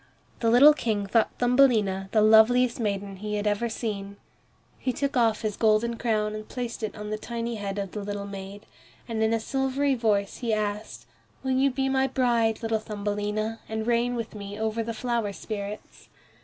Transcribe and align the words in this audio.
The 0.39 0.49
little 0.49 0.73
King 0.73 1.05
thought 1.05 1.29
Thumbelina 1.37 2.09
the 2.11 2.23
loveliest 2.23 2.79
maiden 2.79 3.17
he 3.17 3.35
had 3.35 3.45
ever 3.45 3.69
seen. 3.69 4.17
He 4.79 4.91
took 4.93 5.15
off 5.15 5.43
his 5.43 5.55
golden 5.55 5.95
crown 5.99 6.33
and 6.33 6.49
placed 6.49 6.81
it 6.81 6.95
on 6.95 7.11
the 7.11 7.19
tiny 7.19 7.53
head 7.57 7.77
of 7.77 7.91
the 7.91 8.03
little 8.03 8.25
maid, 8.25 8.65
and 9.07 9.21
in 9.21 9.31
a 9.31 9.39
silvery 9.39 9.93
voice 9.93 10.37
he 10.37 10.55
asked, 10.55 11.05
"Will 11.43 11.51
you 11.51 11.69
be 11.69 11.87
my 11.87 12.07
bride, 12.07 12.63
little 12.63 12.79
Thumbelina, 12.79 13.59
and 13.69 13.85
reign 13.85 14.15
with 14.15 14.33
me 14.33 14.57
over 14.59 14.81
the 14.81 14.95
flower 14.95 15.31
spirits?" 15.33 16.09